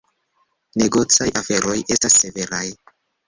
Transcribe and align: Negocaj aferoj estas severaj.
Negocaj 0.81 1.27
aferoj 1.43 1.75
estas 1.97 2.17
severaj. 2.25 2.65